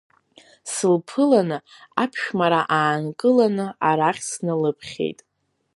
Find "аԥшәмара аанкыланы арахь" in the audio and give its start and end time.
2.03-4.21